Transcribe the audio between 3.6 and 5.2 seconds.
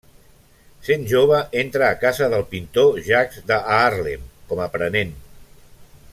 Haarlem com a aprenent.